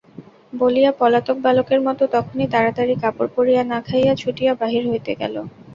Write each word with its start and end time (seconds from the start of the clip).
বলিয়া 0.53 0.91
পলাতক 0.99 1.37
বালকের 1.39 1.79
মতো 1.87 2.03
তখনই 2.15 2.47
তাড়াতাড়ি 2.53 2.95
কাপড় 3.03 3.29
পরিয়া 3.35 3.61
না 3.65 3.77
খাইয়া 3.87 4.13
ছুটিয়া 4.21 4.53
বাহির 4.61 4.83
হইতে 4.89 5.11
গেল। 5.21 5.35